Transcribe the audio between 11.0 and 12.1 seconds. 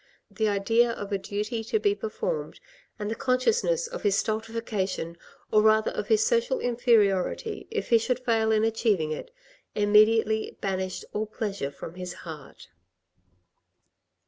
all pleasure from